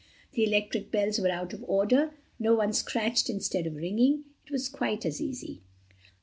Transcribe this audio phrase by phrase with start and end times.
[0.31, 4.23] The electric bells were out of order, so one scratched instead of ringing.
[4.47, 5.61] It was quite as easy.